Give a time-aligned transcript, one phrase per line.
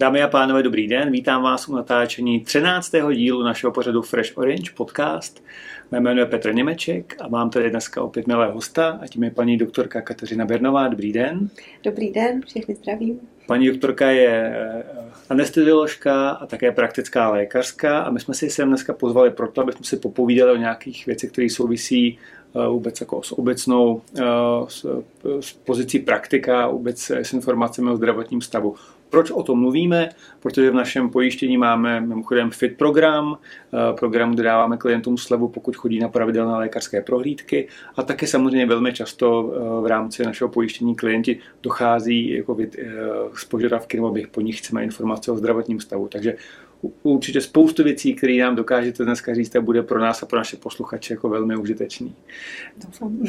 [0.00, 1.10] Dámy a pánové, dobrý den.
[1.10, 2.92] Vítám vás u natáčení 13.
[3.14, 5.44] dílu našeho pořadu Fresh Orange podcast.
[5.90, 9.30] Mé jméno je Petr Němeček a mám tady dneska opět milé hosta a tím je
[9.30, 10.88] paní doktorka Kateřina Bernová.
[10.88, 11.48] Dobrý den.
[11.84, 13.20] Dobrý den, všechny zdravím.
[13.46, 14.84] Paní doktorka je eh,
[15.30, 19.84] anestezioložka a také praktická lékařka a my jsme si sem dneska pozvali proto, aby jsme
[19.84, 22.18] si popovídali o nějakých věcech, které souvisí
[22.54, 24.22] vůbec jako s obecnou eh,
[24.68, 25.02] s,
[25.40, 28.74] s pozicí praktika, vůbec s informacemi o zdravotním stavu.
[29.10, 30.08] Proč o tom mluvíme?
[30.40, 33.38] Protože v našem pojištění máme mimochodem FIT program,
[33.74, 38.66] eh, program, kde dáváme klientům slevu, pokud chodí na pravidelné lékařské prohlídky a také samozřejmě
[38.66, 42.90] velmi často eh, v rámci našeho pojištění klienti dochází jako eh,
[43.34, 46.08] s požadavky, nebo po nich chceme informace o zdravotním stavu.
[46.08, 46.34] Takže
[47.02, 50.56] určitě spoustu věcí, které nám dokážete dneska říct, a bude pro nás a pro naše
[50.56, 52.14] posluchače jako velmi užitečný.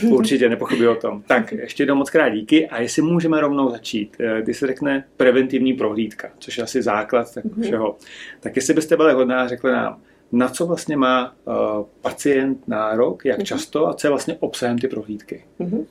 [0.09, 1.23] Určitě, nepochybuji o tom.
[1.27, 4.17] Tak, ještě jednou moc krát díky a jestli můžeme rovnou začít.
[4.19, 7.63] Eh, když se řekne preventivní prohlídka, což je asi základ tak mm-hmm.
[7.63, 7.97] všeho,
[8.39, 11.53] tak jestli byste byli hodná, řekli nám, na co vlastně má uh,
[12.01, 13.43] pacient nárok, jak mm-hmm.
[13.43, 15.43] často a co je vlastně obsahem ty prohlídky.
[15.59, 15.85] Mm-hmm.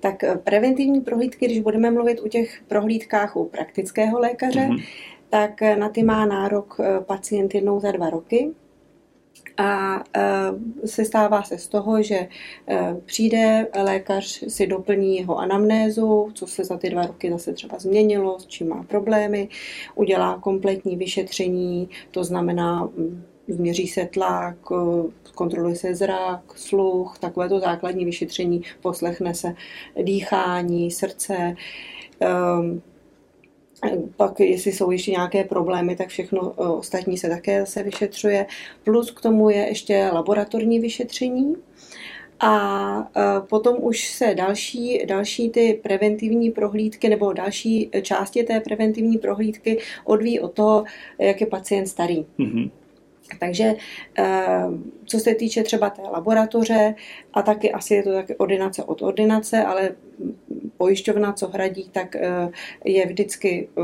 [0.00, 4.82] Tak eh, preventivní prohlídky, když budeme mluvit o těch prohlídkách u praktického lékaře, mm-hmm
[5.36, 8.50] tak na ty má nárok eh, pacient jednou za dva roky.
[9.56, 12.28] A eh, se stává se z toho, že
[12.68, 17.78] eh, přijde lékař, si doplní jeho anamnézu, co se za ty dva roky zase třeba
[17.78, 19.48] změnilo, s čím má problémy,
[19.94, 24.56] udělá kompletní vyšetření, to znamená mm, změří se tlak,
[25.34, 29.54] kontroluje se zrak, sluch, takové to základní vyšetření, poslechne se
[30.02, 31.56] dýchání, srdce,
[34.16, 38.46] pak, jestli jsou ještě nějaké problémy, tak všechno eh, ostatní se také zase vyšetřuje.
[38.84, 41.54] Plus k tomu je ještě laboratorní vyšetření.
[42.40, 49.18] A eh, potom už se další, další ty preventivní prohlídky nebo další části té preventivní
[49.18, 50.84] prohlídky odvíjí od toho,
[51.18, 52.26] jak je pacient starý.
[52.38, 52.70] Mm-hmm.
[53.40, 53.74] Takže
[54.18, 54.64] eh,
[55.04, 56.94] co se týče třeba té laboratoře,
[57.32, 59.90] a taky asi je to taky ordinace od ordinace, ale
[60.76, 62.48] pojišťovna, co hradí, tak eh,
[62.84, 63.82] je vždycky eh,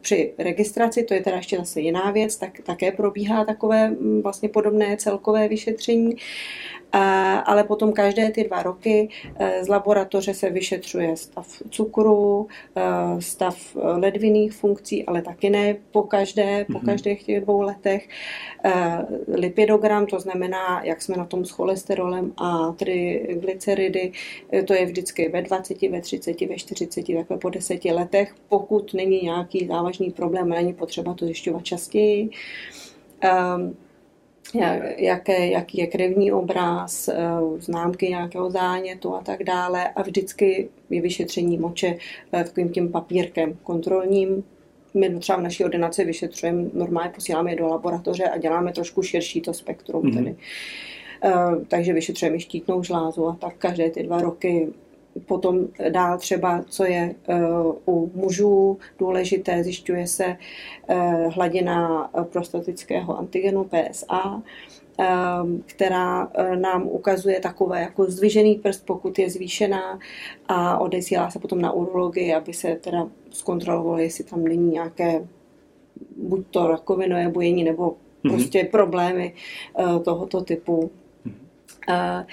[0.00, 4.48] při registraci, to je teda ještě zase jiná věc, tak také probíhá takové mm, vlastně
[4.48, 6.16] podobné celkové vyšetření
[7.44, 9.08] ale potom každé ty dva roky
[9.62, 12.48] z laboratoře se vyšetřuje stav cukru,
[13.18, 16.86] stav ledvinných funkcí, ale taky ne po každé, po mhm.
[16.86, 18.08] každých těch dvou letech.
[19.28, 24.12] Lipidogram, to znamená, jak jsme na tom s cholesterolem a triglyceridy,
[24.66, 29.20] to je vždycky ve 20, ve 30, ve 40, takhle po 10 letech, pokud není
[29.22, 32.30] nějaký závažný problém, není potřeba to zjišťovat častěji.
[33.56, 33.76] Um,
[34.96, 37.14] jaké, jaký je krevní obraz, eh,
[37.58, 39.88] známky nějakého zánětu a tak dále.
[39.88, 41.96] A vždycky je vyšetření moče
[42.32, 44.44] eh, takovým tím papírkem kontrolním.
[44.94, 49.40] My třeba v naší ordinaci vyšetřujeme, normálně posíláme je do laboratoře a děláme trošku širší
[49.40, 50.02] to spektrum.
[50.02, 50.14] Mm-hmm.
[50.14, 50.36] Tedy.
[51.24, 54.68] Eh, takže vyšetřujeme štítnou žlázu a tak každé ty dva roky
[55.26, 57.40] Potom dál třeba, co je eh,
[57.86, 60.36] u mužů důležité, zjišťuje se
[60.88, 64.42] eh, hladina prostatického antigenu PSA,
[65.00, 65.06] eh,
[65.66, 66.30] která
[66.60, 69.98] nám ukazuje takové jako zdvižený prst, pokud je zvýšená
[70.48, 75.26] a odesílá se potom na urologii, aby se teda zkontrolovalo, jestli tam není nějaké
[76.16, 78.30] buď to rakovinové bujení nebo mm-hmm.
[78.30, 79.34] prostě problémy
[80.04, 80.90] tohoto typu.
[81.26, 82.24] Mm-hmm.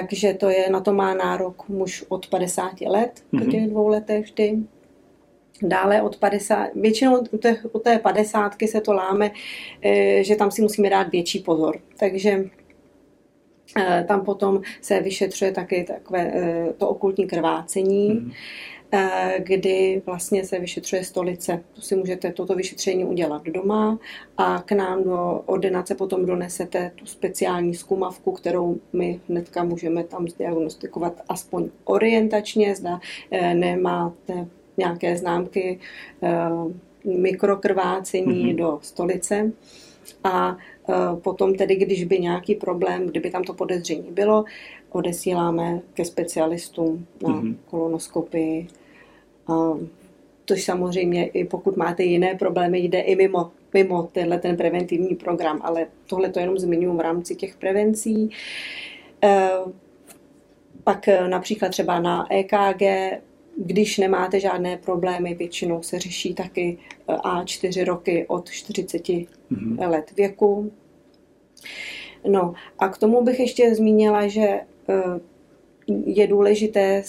[0.00, 4.24] Takže to je, na to má nárok muž od 50 let, po těch dvou letech
[4.24, 4.58] vždy.
[5.62, 9.30] Dále od 50, většinou u té, u té 50 se to láme,
[9.82, 11.78] eh, že tam si musíme dát větší pozor.
[11.98, 12.44] Takže
[13.76, 18.30] eh, tam potom se vyšetřuje taky takové eh, to okultní krvácení.
[18.30, 18.34] Eh,
[19.38, 21.64] kdy vlastně se vyšetřuje stolice.
[21.72, 23.98] To si můžete toto vyšetření udělat doma
[24.36, 30.28] a k nám do ordinace potom donesete tu speciální zkumavku, kterou my hnedka můžeme tam
[30.28, 33.00] zdiagnostikovat aspoň orientačně, zda
[33.30, 34.46] eh, nemáte
[34.76, 35.78] nějaké známky
[36.22, 36.48] eh,
[37.04, 38.56] mikrokrvácení mm-hmm.
[38.56, 39.52] do stolice.
[40.24, 40.56] A
[41.22, 44.44] potom tedy, když by nějaký problém, kdyby tam to podezření bylo,
[44.90, 47.56] odesíláme ke specialistům na mm-hmm.
[47.70, 48.68] kolonoskopii
[50.46, 55.60] Což samozřejmě, i pokud máte jiné problémy, jde i mimo, mimo tenhle ten preventivní program,
[55.64, 58.30] ale tohle to jenom zmiňuji v rámci těch prevencí.
[59.24, 59.50] E,
[60.84, 62.82] pak e, například třeba na EKG,
[63.56, 69.90] když nemáte žádné problémy, většinou se řeší taky e, A4 roky od 40 mm-hmm.
[69.90, 70.72] let věku.
[72.28, 74.60] No a k tomu bych ještě zmínila, že
[75.86, 77.02] je důležité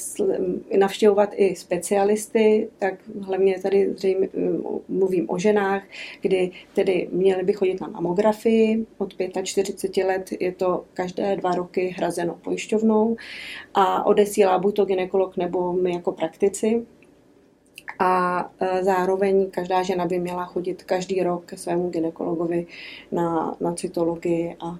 [0.77, 4.30] navštěvovat i specialisty, tak hlavně tady zřejmě
[4.88, 5.83] mluvím o ženách,
[6.22, 8.86] kdy tedy měly by chodit na mamografii.
[8.98, 9.13] Od
[9.44, 13.16] 45 let je to každé dva roky hrazeno pojišťovnou
[13.74, 16.86] a odesílá buď to ginekolog nebo my jako praktici.
[18.00, 22.68] A e, zároveň každá žena by měla chodit každý rok ke svému ginekologovi
[23.12, 24.80] na, na cytologii a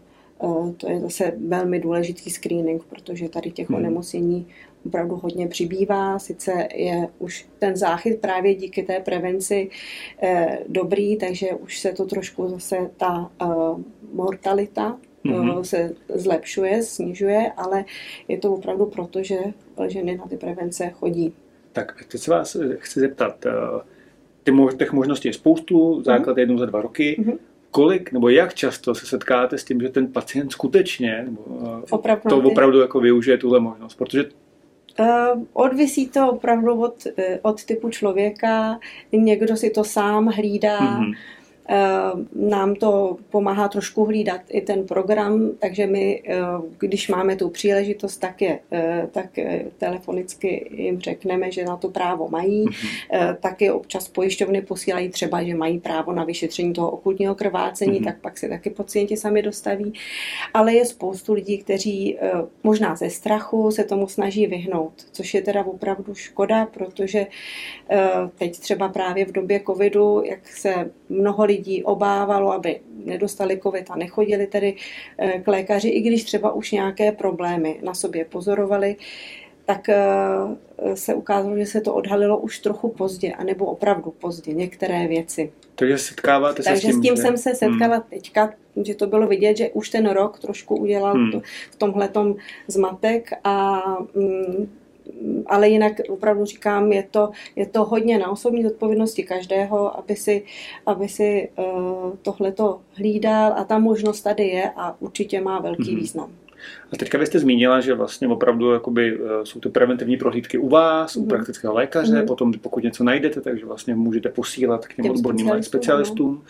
[0.78, 3.78] to je zase velmi důležitý screening, protože tady těch hmm.
[3.78, 4.48] onemocnění
[4.86, 6.20] opravdu hodně přibývá.
[6.20, 9.70] Sice je už ten záchyt právě díky té prevenci
[10.22, 13.46] eh, dobrý, takže už se to trošku zase ta eh,
[14.14, 15.62] mortalita mm-hmm.
[15.62, 17.86] se zlepšuje, snižuje, ale
[18.28, 19.38] je to opravdu proto, že
[19.88, 21.34] ženy na ty prevence chodí.
[21.72, 23.46] Tak teď se vás chci zeptat,
[24.44, 26.40] ty těch možností je spoustu, základ mm-hmm.
[26.40, 27.16] jednou za dva roky.
[27.20, 27.38] Mm-hmm
[27.76, 31.42] kolik nebo jak často se setkáte s tím, že ten pacient skutečně nebo
[31.90, 33.96] opravdu to opravdu jako využije tuhle možnost?
[33.96, 34.24] Protože
[35.00, 38.80] Uh, odvisí to opravdu od, eh, od typu člověka.
[39.12, 40.80] Někdo si to sám hlídá.
[40.80, 41.14] Mm-hmm.
[41.70, 46.36] Eh, nám to pomáhá trošku hlídat i ten program, takže my, eh,
[46.80, 49.30] když máme tu příležitost, tak, je, eh, tak
[49.78, 52.66] telefonicky jim řekneme, že na to právo mají.
[52.66, 53.36] Mm-hmm.
[53.40, 58.06] Taky občas pojišťovny posílají třeba, že mají právo na vyšetření toho okultního krvácení, mm-hmm.
[58.06, 59.94] tak pak si taky pacienti sami dostaví.
[60.54, 62.18] Ale je spoustu lidí, kteří
[62.64, 67.28] možná ze strachu se tomu snaží vyhnout, což je teda opravdu škoda, protože
[68.38, 73.86] teď třeba právě v době covidu, jak se mnoho lidí lidí obávalo, aby nedostali covid
[73.90, 74.76] a nechodili tedy
[75.18, 78.96] eh, k lékaři, i když třeba už nějaké problémy na sobě pozorovali,
[79.66, 79.98] tak eh,
[80.94, 85.52] se ukázalo, že se to odhalilo už trochu pozdě, anebo opravdu pozdě, některé věci.
[85.76, 87.22] Takže setkáváte se Takže s tím, s tím že...
[87.22, 88.06] jsem se setkala hmm.
[88.10, 88.54] teďka,
[88.86, 91.32] že to bylo vidět, že už ten rok trošku udělal hmm.
[91.32, 91.42] to,
[91.72, 92.36] v tomhletom
[92.68, 93.82] zmatek a
[94.14, 94.70] mm,
[95.46, 100.44] ale jinak opravdu říkám, je to, je to hodně na osobní odpovědnosti každého, aby si,
[100.86, 101.66] aby si uh,
[102.22, 105.96] tohleto hlídal a ta možnost tady je a určitě má velký mm-hmm.
[105.96, 106.32] význam.
[106.94, 111.16] A teďka byste zmínila, že vlastně opravdu jakoby, eh, jsou ty preventivní prohlídky u vás,
[111.16, 111.24] mm.
[111.24, 112.28] u praktického lékaře, mm.
[112.28, 115.80] potom pokud něco najdete, takže vlastně můžete posílat k těm, těm odborným specialistům.
[115.80, 116.44] specialistům.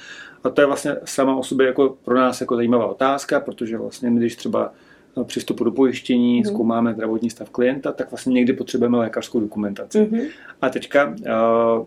[0.44, 4.12] A to je vlastně sama o sobě jako pro nás jako zajímavá otázka, protože vlastně
[4.12, 4.74] když třeba
[5.24, 6.46] přístupu do pojištění, mm.
[6.46, 10.08] zkoumáme zdravotní stav klienta, tak vlastně někdy potřebujeme lékařskou dokumentaci.
[10.12, 10.20] Mm.
[10.62, 11.86] A teďka uh,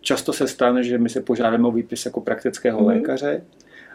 [0.00, 2.86] často se stane, že my se požádáme o výpis jako praktického mm.
[2.86, 3.42] lékaře,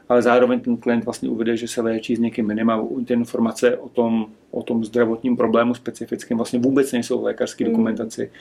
[0.09, 3.77] ale zároveň ten klient vlastně uvede, že se léčí s někým jiným a ty informace
[3.77, 7.71] o tom, o tom zdravotním problému specifickým vlastně vůbec nejsou v lékařské mm.
[7.71, 8.31] dokumentaci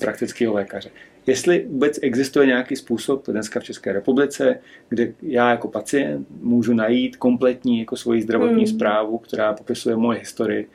[0.00, 0.90] praktického lékaře.
[1.26, 4.58] Jestli vůbec existuje nějaký způsob dneska v České republice,
[4.88, 8.66] kde já jako pacient můžu najít kompletní jako svoji zdravotní mm.
[8.66, 10.68] zprávu, která popisuje moje historii.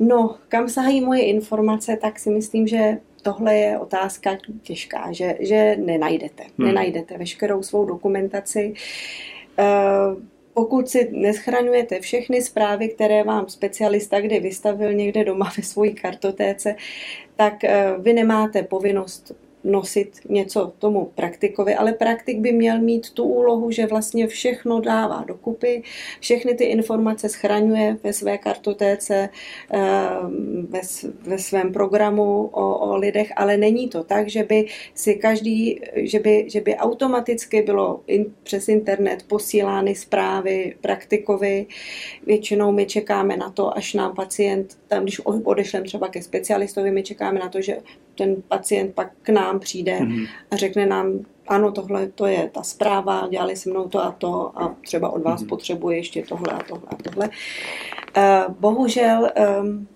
[0.00, 5.76] No, kam sahají moje informace, tak si myslím, že tohle je otázka těžká, že, že
[5.76, 6.42] nenajdete.
[6.58, 6.66] Hmm.
[6.68, 8.72] Nenajdete veškerou svou dokumentaci.
[8.72, 9.35] Uh,
[10.54, 16.76] pokud si neschraňujete všechny zprávy, které vám specialista kdy vystavil někde doma ve své kartotéce,
[17.36, 19.32] tak eh, vy nemáte povinnost
[19.66, 25.24] nosit něco tomu praktikovi, ale praktik by měl mít tu úlohu, že vlastně všechno dává
[25.26, 25.82] dokupy,
[26.20, 29.28] všechny ty informace schraňuje ve své kartotéce,
[29.72, 29.78] eh,
[30.68, 30.80] ve,
[31.22, 36.18] ve svém programu o, o lidech, ale není to tak, že by si každý, že
[36.18, 41.66] by, že by automaticky bylo in, přes internet posílány zprávy praktikovi.
[42.26, 47.02] Většinou my čekáme na to, až nám pacient, tam když odešlem třeba ke specialistovi, my
[47.02, 47.78] čekáme na to, že
[48.16, 50.28] ten pacient pak k nám přijde mm-hmm.
[50.50, 54.52] a řekne nám, ano, tohle to je ta zpráva, dělali se mnou to a to
[54.58, 55.48] a třeba od vás mm-hmm.
[55.48, 57.28] potřebuje ještě tohle a tohle a tohle.
[58.16, 59.30] Uh, bohužel
[59.60, 59.88] um,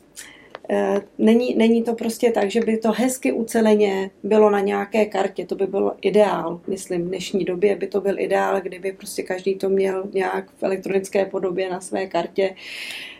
[0.71, 5.47] uh, není, není to prostě tak, že by to hezky uceleně bylo na nějaké kartě,
[5.47, 9.55] to by byl ideál, myslím, v dnešní době by to byl ideál, kdyby prostě každý
[9.55, 12.51] to měl nějak v elektronické podobě na své kartě.
[12.51, 12.57] Uh,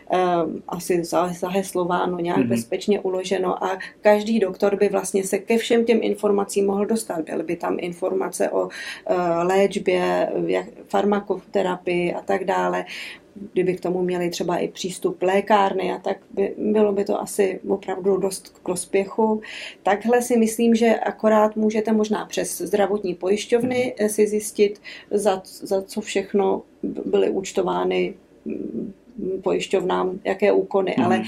[0.67, 2.47] asi zaheslováno, nějak mm-hmm.
[2.47, 7.21] bezpečně uloženo a každý doktor by vlastně se ke všem těm informacím mohl dostat.
[7.21, 8.69] Byly by tam informace o
[9.05, 10.29] eh, léčbě,
[10.87, 12.85] farmakoterapii a tak dále
[13.53, 17.59] kdyby k tomu měli třeba i přístup lékárny a tak by, bylo by to asi
[17.67, 19.41] opravdu dost k prospěchu.
[19.83, 24.09] Takhle si myslím, že akorát můžete možná přes zdravotní pojišťovny mhm.
[24.09, 28.13] si zjistit, za, za co všechno byly účtovány
[29.43, 31.05] pojišťovnám, jaké úkony, mm.
[31.05, 31.23] ale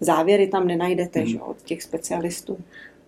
[0.00, 1.26] závěry tam nenajdete mm.
[1.26, 2.58] že, od těch specialistů.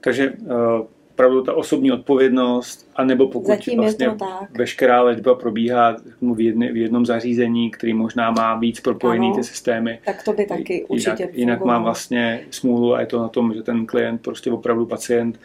[0.00, 0.87] Takže uh,
[1.20, 4.59] opravdu ta osobní odpovědnost, anebo pokud Zatím vlastně je to tak.
[4.59, 5.97] veškerá léčba probíhá
[6.35, 9.37] v, jedne, v jednom zařízení, který možná má víc propojený Ano.
[9.37, 9.99] ty systémy.
[10.04, 13.54] Tak to by taky určitě jinak, jinak mám vlastně smůlu a je to na tom,
[13.54, 15.40] že ten klient, prostě opravdu pacient,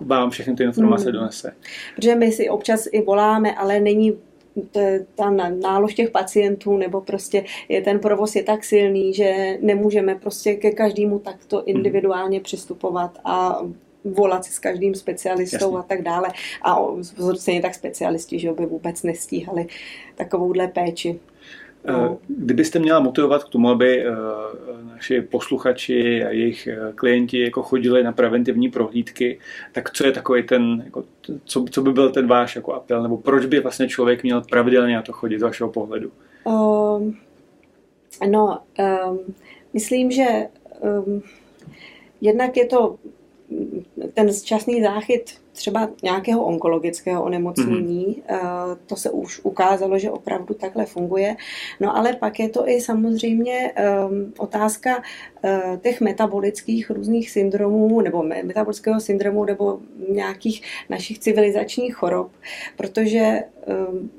[0.00, 1.12] vám všechny ty informace Hmm.
[1.12, 1.52] donese.
[1.96, 4.12] Protože my si občas i voláme, ale není
[5.14, 5.30] ta
[5.60, 10.70] nálož těch pacientů, nebo prostě je ten provoz je tak silný, že nemůžeme prostě ke
[10.70, 11.64] každému takto Mhm.
[11.66, 13.58] individuálně přistupovat a
[14.04, 15.78] volat si s každým specialistou Jasně.
[15.78, 16.28] a tak dále.
[16.62, 16.76] A
[17.34, 19.66] stejně tak specialisti, že by vůbec nestíhali
[20.16, 21.20] takovouhle péči.
[21.88, 22.18] No.
[22.22, 24.12] Eh, Kdybyste měla motivovat k tomu, aby eh,
[24.94, 29.38] naši posluchači a jejich eh, klienti jako chodili na preventivní prohlídky,
[29.72, 31.04] tak co je takový ten, jako,
[31.44, 34.94] co, co by byl ten váš jako apel, nebo proč by vlastně člověk měl pravidelně
[34.94, 36.12] na to chodit z vašeho pohledu?
[36.44, 37.16] Um,
[38.30, 38.58] no,
[39.08, 39.18] um,
[39.72, 40.26] myslím, že
[40.80, 41.22] um,
[42.20, 42.96] jednak je to
[44.14, 48.76] ten časný záchyt třeba nějakého onkologického onemocnění, mm-hmm.
[48.86, 51.36] to se už ukázalo, že opravdu takhle funguje.
[51.80, 53.72] No ale pak je to i samozřejmě
[54.08, 59.78] um, otázka uh, těch metabolických různých syndromů, nebo me- metabolického syndromu, nebo
[60.08, 62.30] nějakých našich civilizačních chorob,
[62.76, 63.42] protože
[63.88, 64.10] um,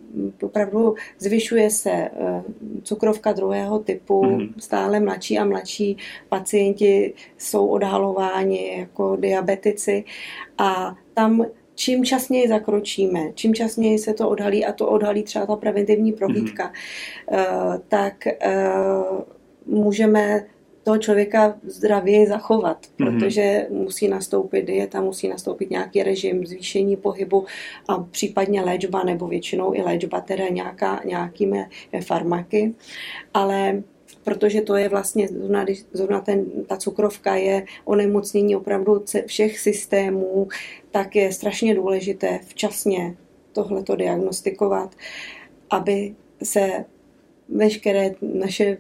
[0.44, 2.42] opravdu zvyšuje se uh,
[2.84, 4.36] cukrovka druhého typu, Mhm.
[4.36, 4.54] mm-hmm.
[4.58, 5.98] stále mladší a mladší
[6.30, 10.04] pacienti jsou odhalováni jako diabetici
[10.58, 15.56] a tam čím časněji zakročíme, čím časněji se to odhalí a to odhalí třeba ta
[15.56, 17.82] preventivní prohlídka, mm-hmm.
[17.88, 18.14] tak
[18.46, 19.22] uh,
[19.66, 20.46] můžeme
[20.84, 23.20] toho člověka zdravěji zachovat, Mhm.
[23.20, 27.46] protože musí nastoupit dieta, musí nastoupit nějaký režim, zvýšení pohybu
[27.88, 31.66] a případně léčba, nebo většinou i léčba teda nějaká, nějakými
[32.06, 32.74] farmaky,
[33.34, 33.84] ale
[34.24, 40.48] protože to je vlastně, zrovna, zrovna ten, ta cukrovka je onemocnění opravdu všech systémů,
[40.92, 43.16] tak je strašně důležité včasně
[43.54, 44.96] tohleto diagnostikovat,
[45.70, 46.86] aby se
[47.56, 48.78] veškeré naše,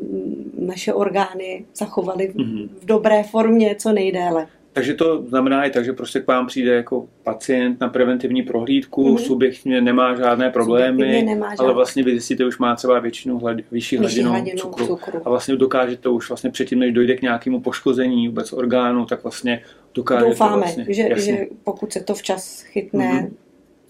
[0.60, 2.70] naše orgány zachovaly v, Mhm.
[2.82, 4.48] v dobré formě co nejdéle.
[4.74, 9.04] Takže to znamená i tak, že prostě k vám přijde jako pacient na preventivní prohlídku,
[9.08, 9.16] Mhm.
[9.16, 9.26] mm-hmm.
[9.28, 13.58] subjektně nemá žádné problémy, nemá ale žádné- vlastně vy zjistíte, už má třeba většinu hlad,
[13.72, 14.86] vyšší, hladinu, hladinu cukru.
[14.88, 15.20] cukru.
[15.26, 19.62] A vlastně dokážete už vlastně předtím, než dojde k nějakému poškození vůbec orgánu, tak vlastně
[19.94, 21.24] dokážete Doufáme, vlastně, že, jasně.
[21.38, 23.30] že pokud se to včas chytne,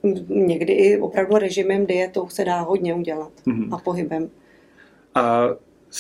[0.04, 0.48] Mhm.
[0.48, 3.74] někdy i opravdu režimem dietou se dá hodně udělat Mhm.
[3.74, 4.30] a pohybem.
[5.16, 5.48] A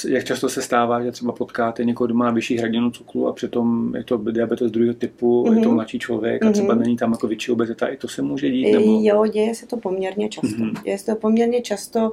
[0.08, 3.96] jak často se stává, že třeba potkáte někoho, kdo má vyšší hladinu cukru a přitom
[3.96, 5.54] je to diabetes druhého typu, mm-hmm.
[5.56, 5.76] je to Mhm.
[5.76, 6.84] mladší člověk a třeba Mhm.
[6.84, 8.72] není tam jako větší obezita, i to se může dít?
[8.72, 9.00] Nebo...
[9.02, 10.58] Jo, děje se to poměrně často.
[10.64, 10.74] Mhm.
[10.86, 12.12] Děje se to poměrně často,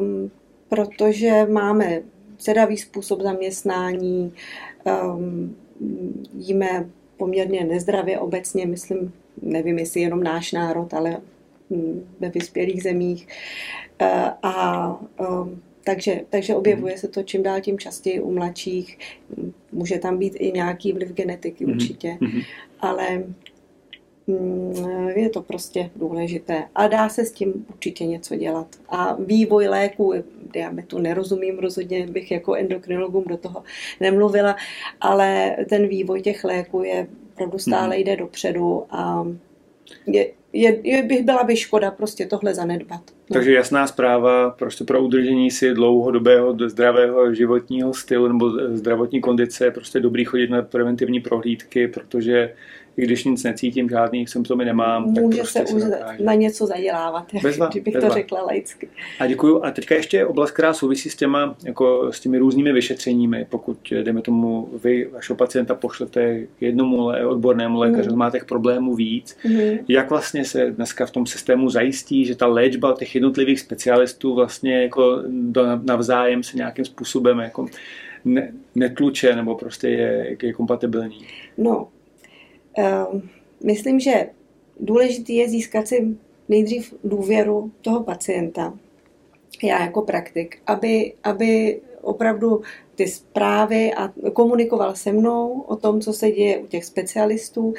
[0.00, 0.30] um,
[0.68, 2.00] protože máme
[2.38, 4.32] sedavý způsob zaměstnání,
[5.14, 5.56] um,
[6.34, 6.86] jíme
[7.16, 11.16] poměrně nezdravě obecně, myslím, nevím, jestli jenom náš národ, ale
[11.70, 13.28] mm, ve vyspělých zemích.
[14.02, 14.08] Uh,
[14.42, 14.88] a
[15.30, 18.98] um, takže, takže objevuje se to čím dál tím častěji u mladších.
[19.72, 21.74] Může tam být i nějaký vliv genetiky Mhm.
[21.74, 22.40] určitě, Mhm.
[22.80, 23.24] ale
[24.26, 26.64] mm, je to prostě důležité.
[26.74, 28.66] A dá se s tím určitě něco dělat.
[28.88, 30.12] A vývoj léků,
[30.52, 33.62] diabetu nerozumím rozhodně, bych jako endokrinologům do toho
[34.00, 34.56] nemluvila,
[35.00, 38.04] ale ten vývoj těch léků je opravdu stále Mhm.
[38.04, 39.26] jde dopředu a
[40.06, 43.00] je, je, je, by byla by škoda prostě tohle zanedbat.
[43.30, 43.34] No.
[43.34, 49.70] Takže jasná zpráva prostě pro udržení si dlouhodobého zdravého životního stylu nebo zdravotní kondice je
[49.70, 52.54] prostě dobrý chodit na preventivní prohlídky, protože
[52.96, 55.82] i když nic necítím, žádný symptomy nemám, tak Může prostě se se už
[56.24, 58.08] na něco zadělávat, jak, Bezva, kdybych bezva.
[58.08, 58.88] to řekla laicky.
[59.20, 59.64] A děkuju.
[59.64, 63.46] A teďka ještě oblast, která souvisí s těma, jako s těmi různými vyšetřeními.
[63.50, 68.18] Pokud, jdeme tomu, vy vašeho pacienta pošlete k jednomu odbornému lékaři, Mhm.
[68.18, 69.36] máte těch problémů víc.
[69.44, 69.78] Mhm.
[69.88, 74.82] Jak vlastně se dneska v tom systému zajistí, že ta léčba těch jednotlivých specialistů vlastně
[74.82, 77.66] jako do, navzájem se nějakým způsobem jako
[78.24, 81.18] ne, netluče nebo prostě je, je kompatibilní?
[81.58, 81.88] No,
[83.64, 84.26] myslím, že
[84.80, 86.16] důležitý je získat si
[86.48, 88.74] nejdřív důvěru toho pacienta,
[89.62, 92.62] já jako praktik, aby, aby opravdu
[92.94, 97.74] ty zprávy a komunikoval se mnou o tom, co se děje u těch specialistů,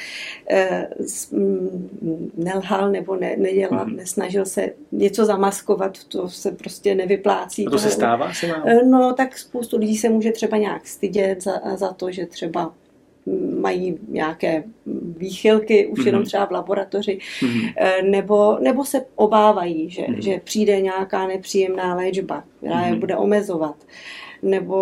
[0.49, 0.89] eh,
[1.31, 3.95] mm, nelhal nebo ne, nedělal, Mhm.
[3.95, 7.67] nesnažil se něco zamaskovat, to se prostě nevyplácí.
[7.67, 8.47] A to se stává se?
[8.65, 12.73] Eh, No, tak spoustu lidí se může třeba nějak stydět za, za to, že třeba
[13.65, 14.63] mají nějaké
[15.17, 16.07] výchylky už Mhm.
[16.07, 17.60] jenom třeba v laboratoři, Mhm.
[17.77, 20.22] eh, nebo, nebo se obávají, že, Mhm.
[20.22, 23.00] že přijde nějaká nepříjemná léčba, která je Mhm.
[23.00, 23.75] bude omezovat.
[24.41, 24.77] nebo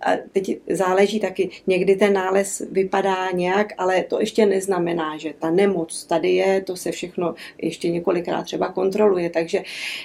[0.00, 5.50] a teď záleží taky, někdy ten nález vypadá nějak, ale to ještě neznamená, že ta
[5.50, 9.62] nemoc tady je, to se všechno ještě několikrát třeba kontroluje, takže,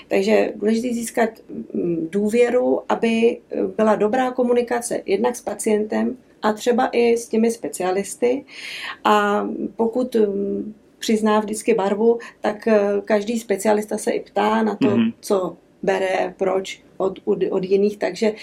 [0.07, 1.29] takže důležité získat
[1.73, 3.37] mm, důvěru, aby
[3.77, 8.45] byla dobrá komunikace jednak s pacientem, a třeba i s těmi specialisty.
[9.03, 14.87] A pokud mm, přizná vždycky barvu, tak eh, každý specialista se i ptá na to,
[14.87, 15.13] mm-hmm.
[15.19, 18.33] co bere, proč od, od, od jiných, takže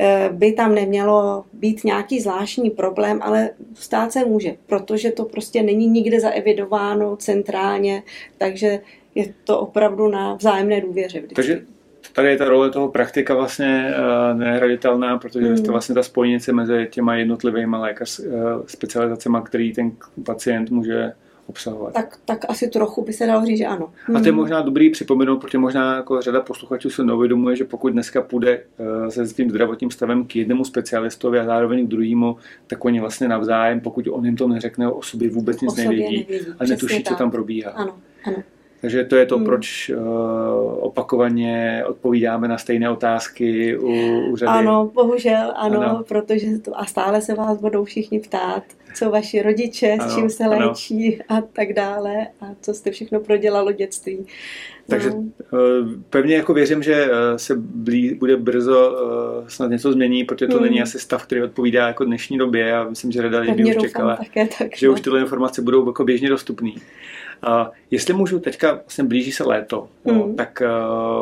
[0.00, 5.62] eh, by tam nemělo být nějaký zvláštní problém, ale stát se může, protože to prostě
[5.62, 8.02] není nikde zaevidováno centrálně,
[8.38, 8.80] takže
[9.14, 11.18] je to opravdu na vzájemné důvěře.
[11.18, 11.34] Vždycky.
[11.34, 11.66] Takže
[12.12, 15.56] tady je ta role toho praktika vlastně uh, nehraditelná, protože mm.
[15.56, 18.26] jste vlastně ta spojnice mezi těma jednotlivými lékař uh,
[18.66, 19.92] specializacemi, který ten
[20.24, 21.12] pacient může
[21.46, 21.94] obsahovat.
[21.94, 23.92] Tak, tak asi trochu by se dalo říct, že ano.
[24.06, 24.16] Hmm.
[24.16, 27.92] A to je možná dobrý připomenout, protože možná jako řada posluchačů se neuvědomuje, že pokud
[27.92, 32.84] dneska půjde uh, se tím zdravotním stavem k jednomu specialistovi a zároveň k druhému, tak
[32.84, 36.64] oni vlastně navzájem, pokud on jim to neřekne o sobě, vůbec nic nevědí, nevědí a
[36.64, 37.70] netuší, co tam probíhá.
[37.70, 38.36] Ano, ano.
[38.82, 39.44] Takže to je to, hmm.
[39.44, 40.04] proč uh,
[40.80, 43.92] opakovaně odpovídáme na stejné otázky u,
[44.30, 44.58] u řady.
[44.58, 48.62] Ano, bohužel, ano, ano, protože to, a stále se vás budou všichni ptát,
[48.94, 53.20] co vaši rodiče, ano, s čím se léčí a tak dále a co jste všechno
[53.20, 54.26] prodělalo dětství.
[54.88, 55.24] Takže no.
[56.10, 58.96] pevně jako věřím, že eh, se blí, bude brzo
[59.48, 60.64] snad něco změní, protože to hmm.
[60.64, 64.16] není asi stav, který odpovídá jako dnešní době a myslím, že rada lidí už čekala,
[64.16, 64.92] také, tak, že no.
[64.92, 66.70] už tyhle informace budou jako běžně dostupné.
[67.48, 70.18] Uh, jestli můžu, teďka vlastně blíží se léto, mm.
[70.18, 70.62] no, tak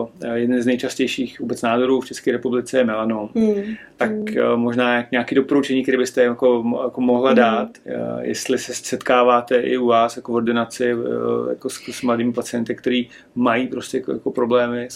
[0.01, 3.29] uh, jeden z nejčastějších vůbec nádorů v České republice je melanom.
[3.35, 3.55] Mm.
[3.97, 7.37] Tak uh, možná nějaké doporučení, které byste jako, jako mohla mm.
[7.37, 11.03] dát, uh, jestli se setkáváte i u vás jako v ordinaci uh,
[11.49, 14.89] jako s, s mladými pacienty, kteří mají prostě jako, jako problémy,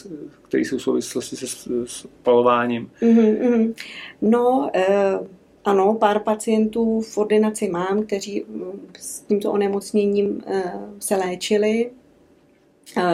[0.49, 1.47] které jsou v souvislosti se
[1.87, 2.91] spalováním.
[3.03, 3.75] Mm-hmm.
[4.23, 5.27] No, uh
[5.65, 11.91] ano, pár pacientů v ordinaci mám, kteří mm, s tímto onemocněním eh, se léčili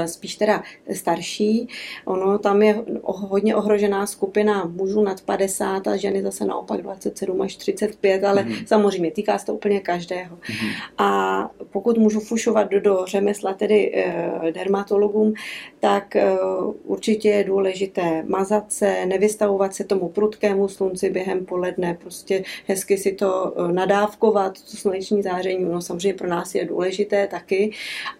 [0.06, 0.62] spíš teda
[0.92, 1.68] starší.
[2.04, 7.56] Ono tam je hodně ohrožená skupina mužů nad 50 a ženy zase naopak 27 až
[7.56, 8.66] 35, ale mm-hmm.
[8.66, 10.36] samozřejmě týká se to úplně každého.
[10.36, 10.70] Mm-hmm.
[10.98, 15.34] A pokud můžu fušovat do, do řemesla, tedy e, dermatologům,
[15.80, 16.36] tak e,
[16.84, 23.12] určitě je důležité mazat se, nevystavovat se tomu prudkému slunci během poledne, prostě hezky si
[23.12, 27.70] to e, nadávkovat, to sluneční záření, no samozřejmě pro nás je důležité taky,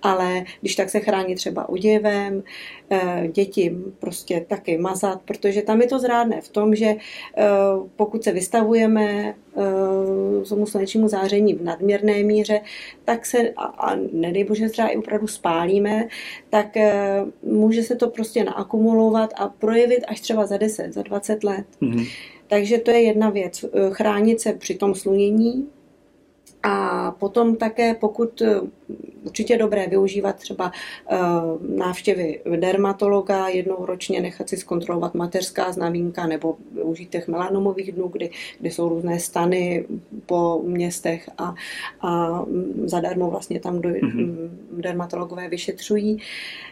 [0.03, 2.42] ale když tak se chránit třeba oděvem,
[2.90, 7.44] eh, děti prostě taky mazat, protože tam je to zrádné v tom, že eh,
[7.96, 12.61] pokud se vystavujeme eh, tomu slunečnímu záření v nadměrné míře,
[13.05, 16.09] tak se, a, a nedej bože třeba i opravdu spálíme,
[16.50, 16.76] tak
[17.42, 21.66] může se to prostě naakumulovat a projevit až třeba za 10, za 20 let.
[21.83, 22.09] Mm-hmm.
[22.46, 23.64] Takže to je jedna věc.
[23.90, 25.68] Chránit se při tom slunění,
[26.62, 28.42] a potom také, pokud
[29.24, 30.72] určitě dobré využívat třeba
[31.11, 31.18] eh,
[31.76, 38.30] návštěvy dermatologa, jednou ročně nechat si zkontrolovat mateřská znamínka nebo využít těch melanomových dnů, kdy,
[38.61, 39.85] kdy jsou různé stany
[40.26, 41.54] po městech a,
[42.00, 42.44] a
[42.85, 44.48] zadarmo vlastně tam do, mm-hmm.
[44.72, 46.18] dermatologové vyšetřují.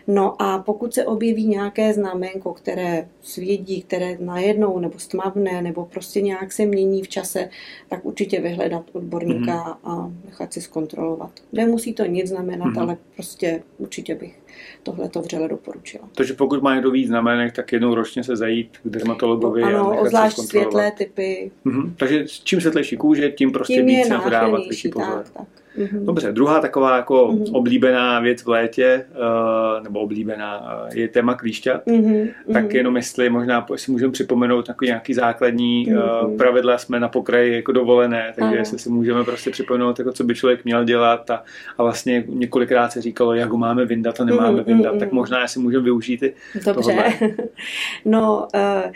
[0.07, 6.21] No a pokud se objeví nějaké znamenko, které svědí, které najednou nebo stmavné nebo prostě
[6.21, 7.49] nějak se mění v čase,
[7.89, 11.31] tak určitě vyhledat odborníka mm-hmm a nechat si zkontrolovat.
[11.53, 12.81] Nemusí to nic znamenat, mm-hmm.
[12.81, 14.39] ale prostě určitě bych
[14.83, 16.09] tohle to vřele doporučila.
[16.15, 19.93] Takže pokud má někdo víc znamenek, tak jednou ročně se zajít k dermatologovi no, ano,
[19.93, 21.51] a obzvlášť světlé typy.
[21.67, 21.93] Mm-hmm.
[21.97, 24.61] Takže čím světlejší kůže, tím prostě tím víc na to dávat
[24.93, 25.25] pozor.
[25.25, 25.47] Tak, tak.
[25.79, 26.05] Mm-hmm.
[26.05, 27.57] Dobře, druhá taková jako mm-hmm.
[27.57, 31.87] oblíbená věc v létě, uh, nebo oblíbená, uh, je téma klíšťat.
[31.87, 32.29] Mm-hmm.
[32.53, 36.29] Tak jenom jestli možná si můžeme připomenout takový nějaký základní mm-hmm.
[36.29, 38.57] uh, pravidla, jsme na pokraji jako dovolené, takže ano.
[38.57, 41.43] jestli si můžeme prostě připomenout, jako co by člověk měl dělat a,
[41.79, 44.65] a vlastně několikrát se říkalo, jak ho máme vyndat a nemáme mm-hmm.
[44.65, 47.13] vyndat, tak možná si můžeme využít i Dobře.
[48.05, 48.93] no, uh,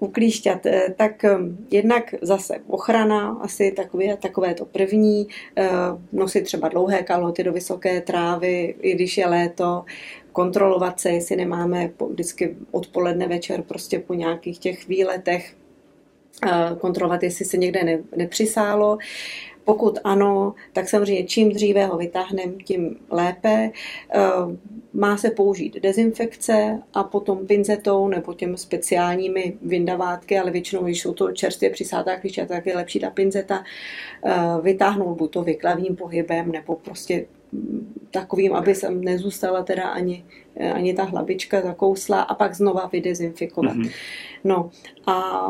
[0.00, 1.38] uklíšťat, eh, tak eh,
[1.70, 5.68] jednak zase ochrana, asi takové, takové to první, eh,
[6.12, 9.84] nosit třeba dlouhé kalhoty do vysoké trávy, i když je léto,
[10.32, 15.56] kontrolovat se, jestli nemáme vždycky odpoledne večer prostě po nějakých těch výletech
[16.80, 18.98] kontrolovat, jestli se někde nepřisálo.
[19.70, 23.70] Pokud ano, tak samozřejmě čím dříve ho vytáhneme, tím lépe.
[24.14, 24.20] Eh,
[24.92, 31.14] má se použít dezinfekce a potom pinzetou nebo těm speciálními vyndavátky, ale většinou, když jsou
[31.14, 33.64] to čerstvě přisátá klíče, tak je lepší ta pinzeta
[34.24, 37.26] eh, vytáhnout buď to vyklavým pohybem nebo prostě
[38.10, 40.24] takovým, aby jsem nezůstala teda ani,
[40.74, 43.76] ani ta hlavička zakousla a pak znova vydezinfikovat.
[43.76, 43.90] Mm-hmm.
[44.44, 44.70] No
[45.06, 45.46] a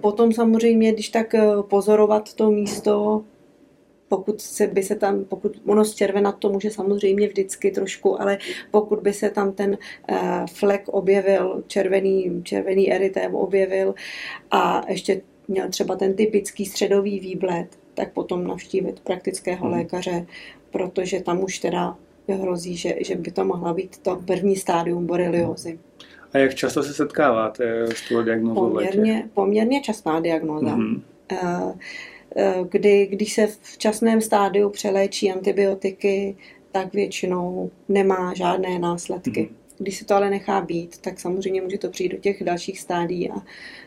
[0.00, 1.34] potom samozřejmě, když tak
[1.68, 3.24] pozorovat to místo,
[4.10, 8.38] pokud se by se tam, pokud ono zčervenat to může samozřejmě vždycky trošku, ale
[8.70, 9.78] pokud by se tam ten
[10.10, 13.94] uh, flek objevil, červený, červený erytém objevil
[14.50, 19.76] a ještě měl třeba ten typický středový výbled, tak potom navštívit praktického hmm.
[19.76, 20.26] lékaře,
[20.70, 21.96] protože tam už teda
[22.28, 25.78] hrozí, že, že by to mohla být to první stádium boreliozy.
[26.32, 28.60] A jak často se setkáváte s tou diagnózou?
[28.60, 30.76] Poměrně, poměrně častá diagnóza.
[30.76, 31.00] Mm-hmm.
[31.42, 31.72] Uh,
[32.70, 36.36] kdy, když se v včasném stádiu přeléčí antibiotiky,
[36.72, 39.30] tak většinou nemá žádné následky.
[39.30, 39.54] Mm-hmm.
[39.78, 43.30] Když se to ale nechá být, tak samozřejmě může to přijít do těch dalších stádií
[43.30, 43.34] a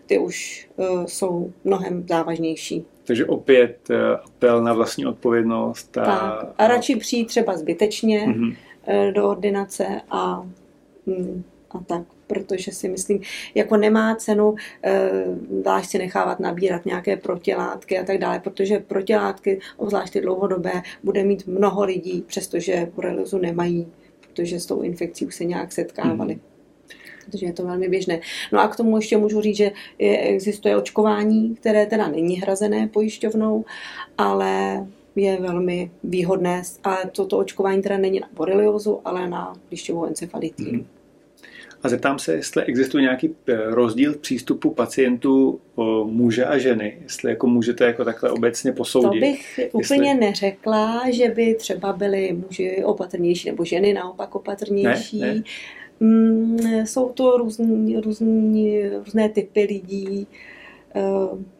[0.05, 2.85] ty už uh, jsou mnohem závažnější.
[3.03, 5.97] Takže opět uh, apel na vlastní odpovědnost.
[5.97, 6.53] A, tak.
[6.57, 8.55] a radši přijít třeba zbytečně mm-hmm.
[9.07, 10.47] uh, do ordinace a,
[11.05, 12.01] mm, a tak
[12.33, 13.21] protože si myslím,
[13.55, 14.55] jako nemá cenu
[15.61, 21.23] zvlášť si nechávat nabírat nějaké protilátky a tak dále, protože protilátky, obzvlášť ty dlouhodobé, bude
[21.23, 23.87] mít mnoho lidí, přestože boreliozu nemají
[24.33, 26.35] protože s tou infekcí už se nějak setkávali.
[26.35, 26.41] Mm.
[27.25, 28.19] Protože je to velmi běžné.
[28.51, 32.87] No a k tomu ještě můžu říct, že je, existuje očkování, které teda není hrazené
[32.87, 33.65] pojišťovnou,
[34.17, 36.61] ale je velmi výhodné.
[36.83, 40.71] A toto očkování teda není na boreliozu, ale na lišťovou encefalitídu.
[40.71, 40.85] Mm.
[41.83, 46.97] A zeptám se, jestli existuje nějaký eh, rozdíl v přístupu pacientů o muže a ženy,
[47.03, 49.19] jestli jako můžete jako takhle obecně posoudit.
[49.19, 49.69] To bych jestli...
[49.97, 55.19] úplně neřekla, že by třeba byli muži opatrnější nebo ženy naopak opatrnější.
[55.19, 55.43] Ne, ne.
[55.99, 60.27] Mm, jsou to různý, různý, různé typy lidí.
[60.95, 61.01] Eh,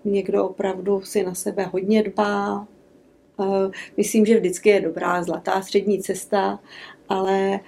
[0.06, 2.68] někdo opravdu si na sebe hodně dbá.
[3.42, 6.60] Eh, myslím, že vždycky je dobrá zlatá střední cesta,
[7.10, 7.60] ale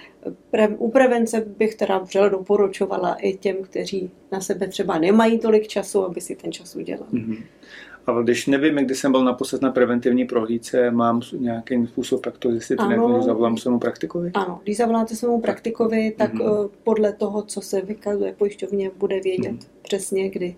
[0.52, 5.67] pre, u prevence bych teda vřele doporučovala i těm, kteří na sebe třeba nemají tolik
[5.67, 7.12] času, aby si ten čas udělali.
[7.13, 7.43] Mm-hmm.
[8.08, 12.52] Ale když nevím, kdy jsem byl naposled na preventivní prohlídce, mám nějaký způsob, jak to
[12.52, 14.32] zjistit, ano, když zavolám svému praktikovi?
[14.34, 16.69] Ano, když zavoláte svému praktikovi, tak mm-hmm.
[16.84, 19.67] podle toho, co se vykazuje pojišťovně, bude vědět mm-hmm.
[19.82, 20.56] přesně, kdy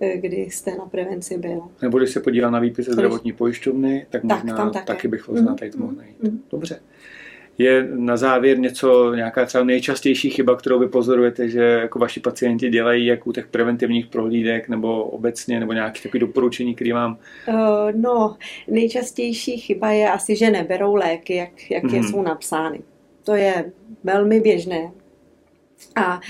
[0.00, 1.62] eh, kdy jste na prevenci byl.
[1.82, 4.86] Nebo když se podívá na výpis zdravotní pojišťovny, tak možná tak, tam také.
[4.86, 5.58] taky bych možná mm-hmm.
[5.58, 6.22] tady to mohl najít.
[6.22, 6.38] Mm-hmm.
[6.50, 6.80] Dobře
[7.58, 12.70] je na závěr něco, nějaká třeba nejčastější chyba, kterou vy pozorujete, že jako vaši pacienti
[12.70, 17.18] dělají, jak u těch preventivních prohlídek nebo obecně, nebo nějaké takové doporučení, které vám?
[17.48, 17.56] Uh,
[17.94, 18.36] no,
[18.68, 21.94] nejčastější chyba je asi, že neberou léky, jak, jak mm-hmm.
[21.94, 22.08] je mhm.
[22.08, 22.80] jsou napsány.
[23.24, 23.72] To je
[24.04, 24.90] velmi běžné.
[25.96, 26.20] A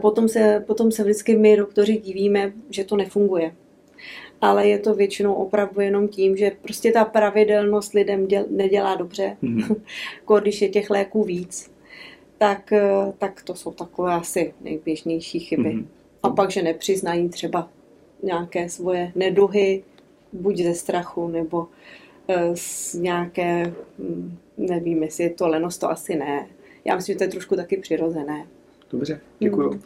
[0.00, 3.52] potom se, potom se vždycky my doktoři divíme, že to nefunguje
[4.40, 9.36] ale je to většinou opravdu jenom tím, že prostě ta pravidelnost lidem děl, nedělá dobře,
[9.42, 10.40] mm-hmm.
[10.42, 11.70] když je těch léků víc.
[12.38, 15.68] Tak, eh, tak to jsou takové asi nejběžnější chyby.
[15.68, 15.86] Mm-hmm.
[16.22, 17.68] A pak, že nepřiznají třeba
[18.22, 19.82] nějaké svoje neduhy,
[20.32, 21.68] buď ze strachu, nebo
[22.28, 26.46] eh, z nějaké, hm, nevím, jestli je to lenost, to asi ne.
[26.84, 28.46] Já myslím, že to je trošku taky přirozené.
[28.90, 29.70] Dobře, děkuji.
[29.70, 29.80] Mm.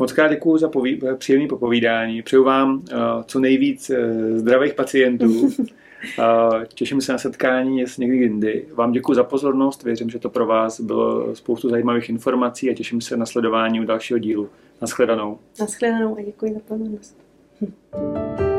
[0.00, 2.22] Moc krát děkuji za poví, příjemné popovídání.
[2.22, 2.82] Přeju vám uh,
[3.26, 3.96] co nejvíc uh,
[4.38, 5.40] zdravých pacientů.
[5.42, 5.50] Uh,
[6.74, 8.66] těším se na setkání s někdy jindy.
[8.74, 9.82] Vám děkuji za pozornost.
[9.82, 13.84] Věřím, že to pro vás bylo spoustu zajímavých informací a těším se na sledování u
[13.84, 14.48] dalšího dílu.
[14.80, 15.38] Naschledanou.
[15.60, 17.16] Naschledanou a děkuji za pozornost.
[17.60, 18.49] Hm.